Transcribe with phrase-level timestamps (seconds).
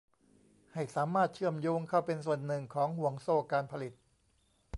[0.73, 3.93] ให้สามารถเชื่อมโยงเข้าเป็นส่วนหนึ่งของห่วงโซ่การผลิต